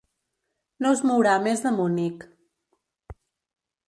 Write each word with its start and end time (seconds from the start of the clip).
No 0.85 0.93
es 0.95 1.03
mourà 1.09 1.35
més 1.47 1.61
de 1.65 1.73
Munic. 1.75 2.25